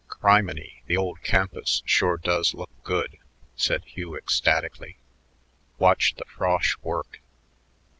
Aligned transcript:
"Criminy, 0.09 0.81
the 0.87 0.97
ol' 0.97 1.13
campus 1.17 1.83
sure 1.85 2.17
does 2.17 2.55
look 2.55 2.71
good," 2.83 3.19
said 3.55 3.85
Hugh 3.85 4.17
ecstatically. 4.17 4.97
"Watch 5.77 6.15
the 6.15 6.25
frosh 6.25 6.75
work." 6.81 7.21